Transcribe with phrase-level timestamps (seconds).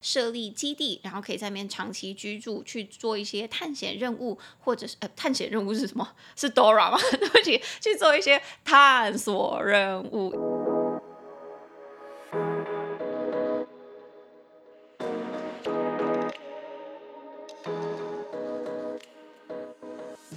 [0.00, 6.08] 设立基地，然后可以在那边长期居住，去做一些探险任务，或者是呃，探险任务是什么？
[6.36, 6.98] 是 Dora 吗？
[7.18, 10.32] 对不起，去做一些探索任务。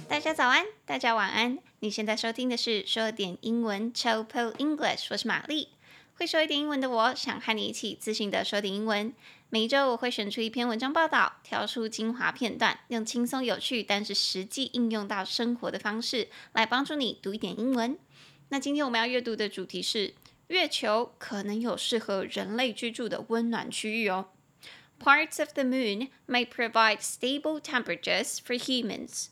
[0.08, 1.58] 大家早安，大家晚安。
[1.80, 5.68] 你现在收听的是说点英文 Chill English，我是玛丽。
[6.14, 9.12] 会说一点英文的我，想和你一起自信的说点英文。
[9.48, 17.98] 每一周我会选出一篇文章报道，挑出精华片段，用轻松有趣但是实际应用到生活的方式来帮助你读一点英文。
[18.48, 20.14] 那今天我们要阅读的主题是：
[20.48, 24.28] 月球可能有适合人类居住的温暖区域哦。
[24.98, 29.26] Parts of the moon may provide stable temperatures for humans.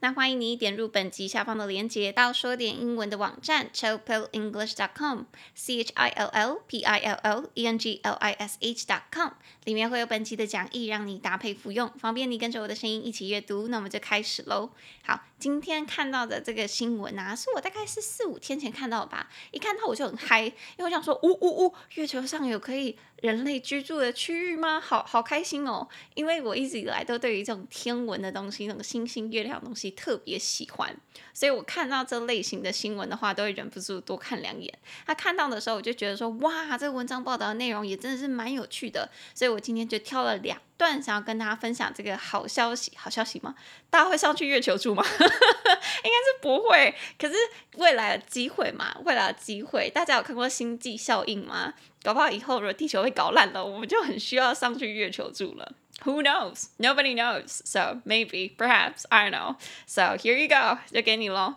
[0.00, 8.32] 那欢迎你点入本集下方的链接，到说点英文的网站 chillpillenglish.com，c h i l l p i l l e n g l i
[8.32, 9.30] s h dot com，
[9.64, 13.68] 里面会有本集的讲义，让你搭配服用，方便你跟着我的声音一起阅读。
[13.68, 14.70] 那我们就开始喽。
[15.04, 22.96] 好，今天看到的这个新闻啊，是我大概是四五天前看到的吧，一看到我就很嗨，因为我想说，呜呜呜，月球上有可以。
[23.22, 24.80] 人类居住的区域吗？
[24.80, 25.86] 好好开心哦！
[26.14, 30.92] 因为我一直以来都对于这种天文的东西，那种星星、月亮的东西特别喜欢，
[31.32, 34.76] 所以我看到这类型的新闻的话，都会忍不住多看两眼。
[35.06, 42.92] 他看到的时候，我就觉得说，哇，这个文章报道的内容也真的是蛮有趣的，所以我今天就挑了两段，想要跟大家分享这个好消息。
[42.96, 43.54] 好消息吗？
[43.88, 45.04] 大家会上去月球住吗？
[45.14, 46.94] 应该是不会。
[47.18, 47.34] 可是
[47.76, 51.74] 未来的机会嘛，未来的机会，大家有看过《星际效应》吗？
[52.02, 55.72] 搞不好以后如果地球被搞烂了，我们就很需要上去月球住了。
[56.04, 56.64] Who knows?
[56.78, 57.60] Nobody knows.
[57.64, 59.56] So maybe, perhaps, I don't know.
[59.86, 61.54] So here you go，就给你喽。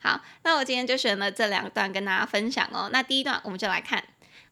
[0.00, 2.88] 好，那我今天就选了这两段跟大家分享哦。
[2.92, 4.04] 那第一段我们就来看。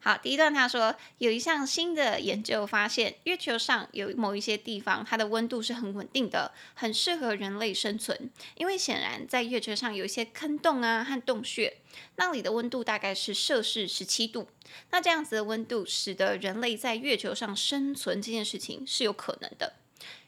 [0.05, 8.29] 好，第一段他说，有一项新的研究发现，月球上有某一些地方，它的温度是很稳定的，很适合人类生存。
[8.55, 11.77] 因为显然在月球上有一些坑洞啊和洞穴，
[12.17, 14.49] 那里的温度大概是摄氏十七度。
[14.91, 19.71] 那这样子的温度，使得人类在月球上生存这件事情是有可能的。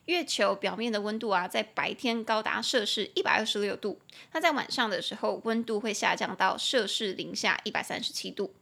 [0.05, 3.99] 月球表面的温度啊，在白天高达摄氏一百二十六度，
[4.31, 8.53] 那在晚上的时候，温度会下降到摄氏零下一百三十七度。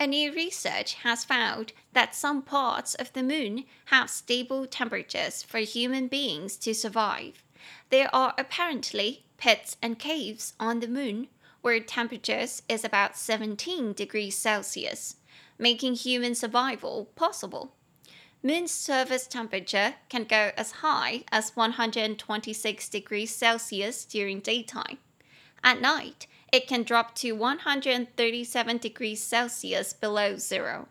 [0.00, 5.58] A new research has found that some parts of the moon have stable temperatures for
[5.58, 7.44] human beings to survive.
[7.90, 11.28] There are apparently pits and caves on the moon
[11.62, 15.16] where temperatures is about 17 degrees Celsius,
[15.58, 17.72] making human survival possible.
[18.42, 24.98] Moon's surface temperature can go as high as 126 degrees Celsius during daytime.
[25.62, 30.84] At night, It can drop to 137 degrees Celsius below zero。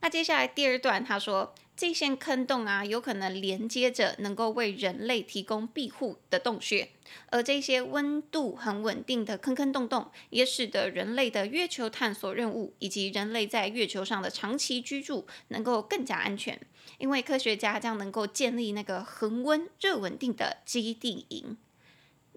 [0.00, 6.90] 那接下来第二段，他说，这些坑洞啊，有可能连接着能够为人类提供庇护的洞穴，
[7.30, 16.60] 而这些温度很稳定的坑坑洞洞，也使得人类的月球探索任务以及人类在月球上的长期居住能够更加安全，
[16.98, 21.56] 因为科学家将能够建立那个恒温热稳定的基地营。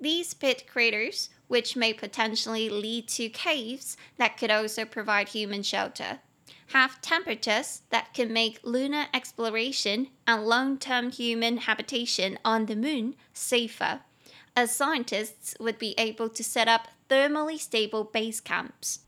[0.03, 6.21] These pit craters which may potentially lead to caves that could also provide human shelter,
[6.73, 14.01] have temperatures that can make lunar exploration and long-term human habitation on the moon safer,
[14.55, 18.99] as scientists would be able to set up thermally stable base camps.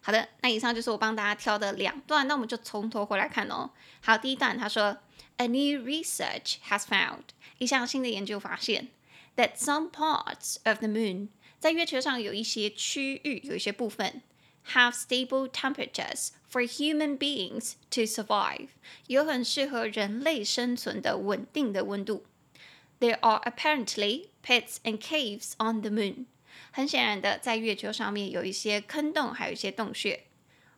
[0.00, 3.70] 好的，那以上就是我帮大家挑的两段，那我们就从头回来看哦。
[4.00, 4.96] 好，第一段他说，
[5.36, 7.24] A new research has found，
[7.58, 8.88] 一项新的研究发现
[9.36, 14.22] ，that some parts of the moon 在月球上有一些区域，有一些部分，
[14.72, 18.68] have stable temperatures for human beings to survive，
[19.06, 22.24] 有很适合人类生存的稳定的温度。
[23.00, 26.26] There are apparently pits and caves on the moon。
[26.70, 30.24] 很显然的，在月球上面有一些坑洞，还有一些洞穴。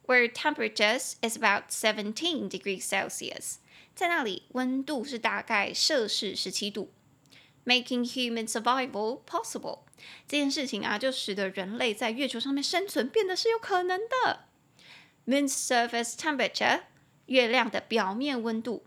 [0.06, 3.56] Where temperatures is about seventeen degrees Celsius，
[3.94, 6.92] 在那里温度是大概摄氏十七度。
[7.66, 9.80] Making human survival possible，
[10.27, 14.47] 这件事情啊，就使得人类在月球上面生存变得是有可能的。
[15.27, 16.84] Moon's surface temperature，
[17.27, 18.82] 月亮的表面温度，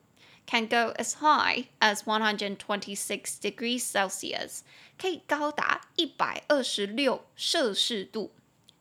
[0.47, 4.61] can go as high as one hundred twenty-six degrees Celsius，
[4.97, 8.33] 可以高达一百二十六摄氏度。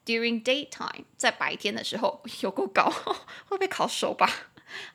[0.06, 2.90] During daytime，在白天的时候有够高，
[3.46, 4.28] 会被烤熟吧？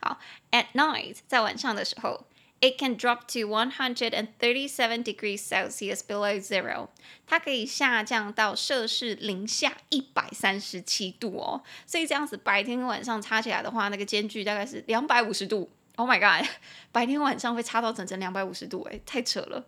[0.00, 0.18] 好，
[0.50, 2.26] At night，在晚上的时候。
[2.63, 6.87] It can drop to 137 degrees Celsius below zero。
[7.27, 11.61] 它可以下降到摄氏零下一百三十七度哦。
[11.85, 15.69] 所以这样子白天跟晚上差起来的话，那个间距大概是两百五十度。
[15.97, 16.47] Oh my god，
[16.93, 19.65] 白天晚上会差到整整两百五十度，哎，太扯了。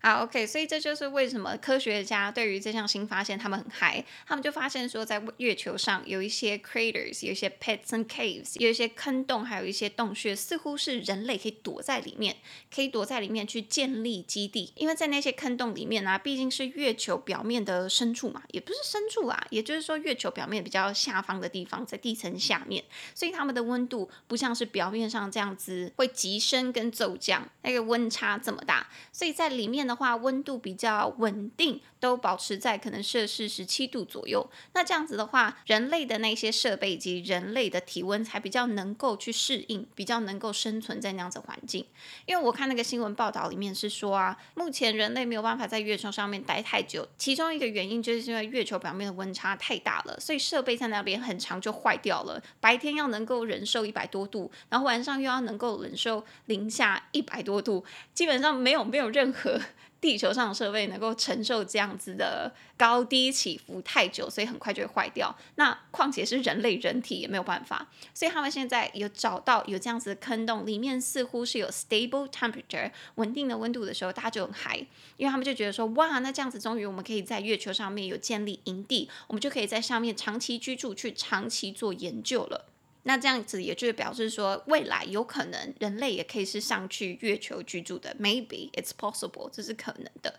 [0.00, 12.36] 好，OK，所以这就是为什么科学家对于这项新发现他们很嗨，他们就发现说，在月球上有一些 craters，有一些 pits and caves，有一些坑洞，还有一些洞穴，似乎是人类可以躲在里面，
[12.72, 14.72] 可以躲在里面去建立基地。
[14.76, 22.84] 因为在那些坑洞里面呢、啊，毕竟是月球表面的深处嘛，也不是深处啊，也就是说月球表面比较下方的地方，在地层下面，
[23.16, 29.87] 所以它们的温度不像是表面上这样子会急升跟骤降，那个温差这么大，所以在里面。
[29.88, 34.48] 的话，温度比较稳定，都保持在可能摄氏十七度左右。
[34.74, 41.86] 那这样子的话，人类的那些设备以及人类的体温才比较能够去适应，比较能够生存在那样子环境。
[42.26, 52.42] 因为我看那个新闻报道里面是说啊，目前人类没有办法在月球上面待太久，其中一个原因就是因为月球表面的温差太大了，所以设备在那边很长就坏掉了。
[52.60, 59.58] 白天要能够忍受一百多度，然后晚上又要能够忍受零下一百多度，基本上没有没有任何。
[60.00, 65.36] 地球上的设备能够承受这样子的高低起伏太久，所以很快就会坏掉。
[65.56, 74.76] 那况且是人类人体也没有办法，所以他们现在有找到有这样子的坑洞，里面似乎是有 stable temperature 稳定的温度的时候，大家就很嗨，
[75.16, 82.66] 因为他们就觉得说，哇，那这样子终于我们可以在月球上面有建立营地，我们就可以在上面长期居住，去长期做研究了。
[83.08, 90.38] 那这样子也就是表示说，未来有可能人类也可以是上去月球居住的，maybe it's possible，这是可能的。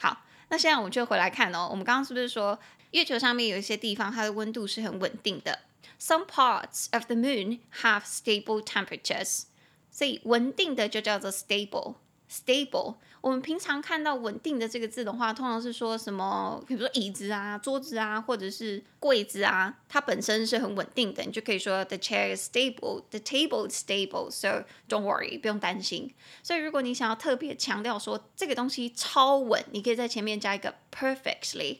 [0.00, 2.58] 好，那现在我们就回来看哦，我们刚刚是不是说
[2.90, 5.60] 月球上面有一些地方它的温度是很稳定的
[6.00, 9.44] ？Some parts of the moon have stable temperatures，
[9.88, 11.94] 所以稳定的就叫做 stable。
[12.30, 16.62] Stable, 我们平常看到“稳定”的这个字的话，通常是说什么？
[16.66, 26.14] 比如说椅子啊、桌子啊，或者是柜子啊，它本身是很稳定的，你就可以说 “the chair is stable”，“the table is stable”，so don't worry，不用担心。
[26.42, 31.78] 所以如果你想要特别强调说这个东西超稳，你可以在前面加一个 “perfectly”。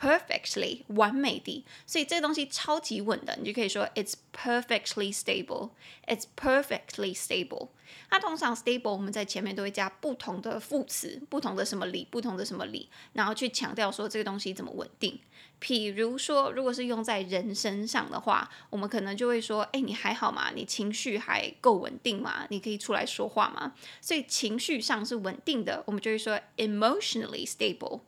[0.00, 5.72] Perfectly 完美的，所以这个东西超级稳的，你就可以说 It's perfectly stable.
[6.06, 7.68] It's perfectly stable.
[8.08, 15.20] 它通常 stable 我们在前面都会加不同的副词，不同的什么理，不同的什么理，然后去强调说这个东西怎么稳定。
[15.60, 20.50] 譬如说，如果是用在人身上的话，我们可能就会说，哎，你还好吗？
[20.54, 22.46] 你情绪还够稳定吗？
[22.48, 23.74] 你可以出来说话吗？
[24.00, 28.00] 所以情绪上是稳定的，我们就会说 emotionally stable.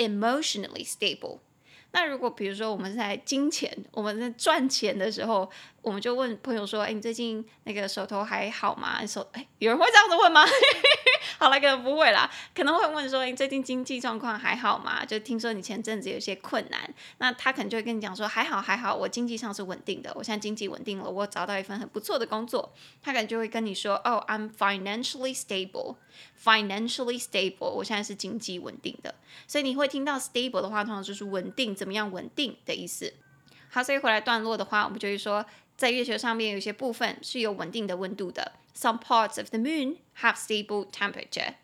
[0.00, 1.40] Emotionally stable。
[1.92, 5.50] 那如果比如说我们在金钱，我们在赚钱的时候，
[5.82, 10.44] 我们就问朋友说：“哎，你最近那个手头还好吗？”手哎，有人会这样子问吗？
[11.38, 25.96] 好了，可能不会啦，可能会问说：“你最近经济状况还好吗？”就听说你前阵子有些困难，那他可能就会跟你讲说：“还好，还好，我经济上是稳定的，我现在经济稳定了，我找到一份很不错的工作。”他可能就会跟你说：“哦，I'm financially stable,
[26.42, 29.14] financially stable，我现在是经济稳定的。”
[29.48, 33.14] 所以你会听到 stable 的话，通常就是稳定，怎么样稳定的意思。
[33.70, 35.46] 好，所以回来段落的话，我们就会说，
[35.80, 38.52] 在月球上面有些部分是有稳定的温度的。
[38.76, 41.54] Some parts of the moon have stable temperature。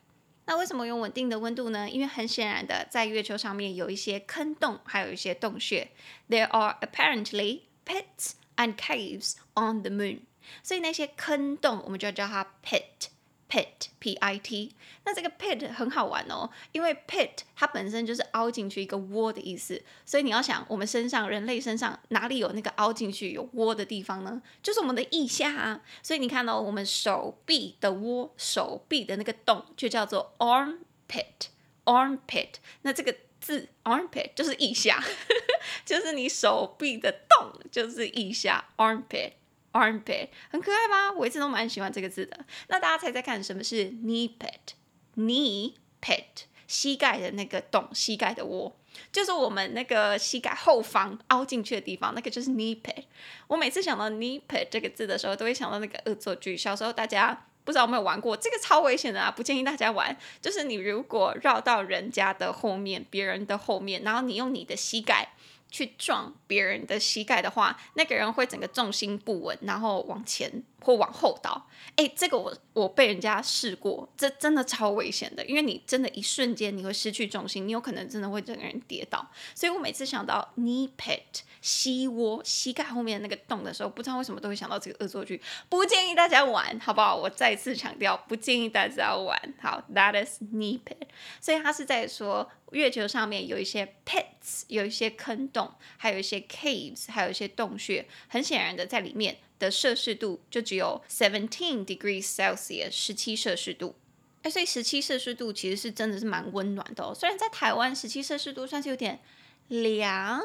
[0.46, 1.90] 那为什么有稳定的温度呢？
[1.90, 5.90] 因为很显然的，在月球上面有一些坑洞，还有一些洞穴。
[6.30, 10.20] There are apparently pits and caves on the moon。
[10.62, 13.10] 所以那些坑洞，我们就要叫它 pit。
[13.48, 14.74] Pit, P-I-T，
[15.04, 24.42] 那这个 pit 很好玩哦，因为 pit 它本身就是凹进去一个窝的意思，所以你要想，我们身上人类身上哪里有那个凹进去有窝的地方呢？
[24.64, 25.80] 就是我们的腋下啊。
[26.02, 32.54] 所以你看到、哦、我们手臂的窝，手臂的那个洞就叫做 armpit，armpit。
[32.82, 35.00] 那这个字 armpit 就是腋下，
[35.86, 39.34] 就是你手臂的洞就是腋下 armpit。
[39.76, 41.12] Armpit 很可爱吧？
[41.12, 42.38] 我一直都蛮喜欢这个字的。
[42.68, 48.76] 那大家猜猜看，什么是 knee pit？knee pit，膝盖的那个洞，膝盖的窝，
[49.12, 53.04] 就是我们那个膝盖后方凹进去的地方，那个就是 knee pit。
[53.46, 56.56] 我每次想到 knee pit 这个字的时候，都会想到那个恶作剧。
[56.56, 60.16] 小时候大家不知道有没有玩过，这个超危险的啊，不建议大家玩。
[60.40, 65.32] 就是你如果绕到人家的后面，别人的后面，然后你用你的膝盖。
[65.70, 71.68] 去撞别人的膝盖的话，那个人会整个重心不稳，然后往前或往后倒。
[71.96, 79.26] 诶，这个我我被人家试过，这真的超危险的，因为你真的一瞬间你会失去重心，你有可能真的会整个人跌倒。
[79.54, 87.16] 所以我每次想到 knee pit 膝窝膝盖后面那个洞的时候，不知道为什么都会想到这个恶作剧，不建议大家玩，好不好？
[87.16, 89.36] 我再次强调，不建议大家玩。
[89.60, 91.08] 好，that is knee pit。
[91.40, 92.48] 所以他是在说。
[92.76, 98.06] 月球上面有一些 pits，有一些坑洞，还有一些 caves，还有一些洞穴。
[98.28, 103.96] 很显然的，在里面的摄氏度就只有 seventeen degrees Celsius，十七摄氏度。
[104.42, 107.12] 哎，所以十七摄氏度其实是真的是蛮温暖的哦。
[107.14, 109.20] 虽然在台湾十七摄氏度算是有点
[109.68, 110.40] 凉。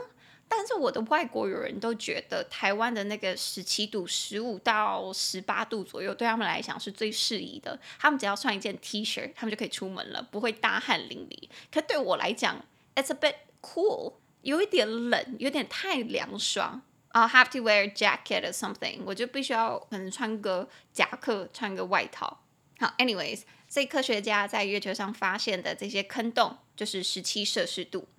[0.53, 7.79] 但是我的外国友人都觉得台湾的那个十七度、十五到十八度左右，对他们来讲是最适宜的。
[7.98, 11.48] 他们只要穿一件 T 恤，他们就可以出门了，不会大汗淋漓。
[11.72, 12.65] 可对我来讲
[12.96, 16.81] ，it's a bit cool，有一点冷，有点太凉爽。
[17.13, 22.43] I'll have to wear a jacket or something，我就必须要可能穿个夹克，穿个外套。
[22.79, 28.10] 好，anyways，所以科学家在月球上发现的这些坑洞，就是十七摄氏度。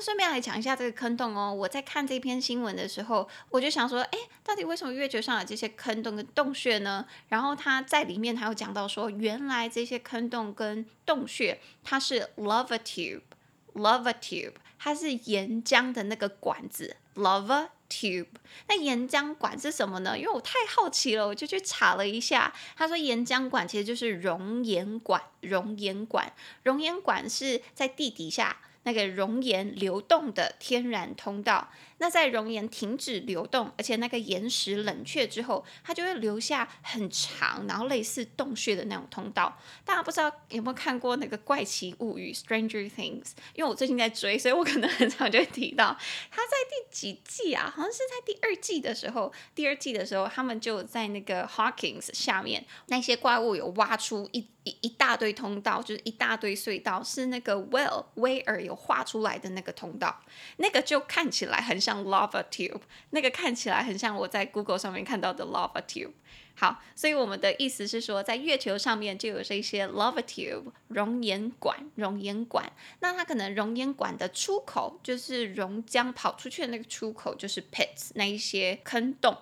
[0.00, 1.52] 那顺便来讲一下这个坑洞哦。
[1.52, 7.04] 我在看这篇新闻的时候，我就想说，哎，到底为什么月球上有这些坑洞跟洞穴呢？
[7.28, 18.28] 然后他在里面，还有讲到说，原来这些坑洞跟洞穴，它是 lava tube，lava tube，它是岩浆的那个管子，lava tube。
[18.68, 20.18] 那岩浆管是什么呢？
[20.18, 22.50] 因为我太好奇了，我就去查了一下。
[22.74, 28.56] 他说，岩浆管其实就是熔岩管，熔岩管，熔岩管是在地底下。
[28.82, 39.58] 那个熔岩流动的天然通道，那在熔岩停止流动，而且那个岩石冷却之后，它就会留下很长，然后类似洞穴的那种通道。
[39.84, 43.32] 大家不知道有没有看过那个怪奇物语 （Stranger Things）？
[43.54, 45.96] 因为我最近在追，所以我可能很常就提到。
[46.30, 47.70] 它在第几季啊？
[47.74, 49.32] 好像是在第二季的时候。
[49.54, 54.46] 第二季的时候，他们就在那个 Hawkins 下面，那些怪物有挖出一。
[54.64, 60.20] 一一大堆通道，就是一大堆隧道，是那个 Well 威尔有画出来的那个通道，
[60.58, 66.12] 那个就看起来很像 lava tube，那个看起来很像我在 Google 上面看到的 lava tube。
[66.54, 72.70] 好，所以我们的意思是说，在月球上面就有这些 lava tube 熔岩管，熔岩管。
[72.98, 79.34] 那它可能熔岩管的出口，就是熔浆跑出去的那个出口，就是 pits 那一些坑洞。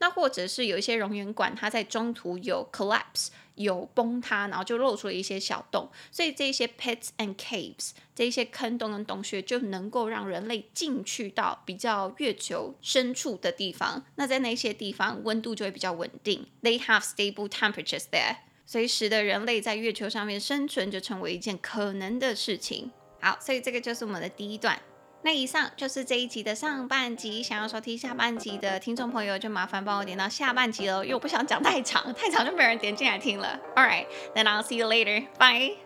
[0.00, 3.28] 那或者是有一些熔岩管，它在中途有 collapse。
[3.56, 14.04] 有崩塌，然后就露出了一些小洞，所以这些 pits and caves 这些坑洞跟洞穴就能够让人类进去到比较月球深处的地方。
[14.14, 22.90] 那在那些地方温度就会比较稳定，they have stable temperatures there，所以使得人类在月球上面生存就成为一件可能的事情。
[23.20, 24.80] 好，所以这个就是我们的第一段。
[25.26, 33.58] 那以上就是这一集的上半集，想要收听下半集的听众朋友，就麻烦帮我点到下半集喽，因为我不想讲太长，太长就没人点进来听了。
[33.74, 35.26] Alright，then I'll see you later.
[35.36, 35.78] Bye.